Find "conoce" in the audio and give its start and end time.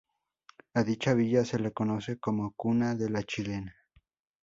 1.73-2.17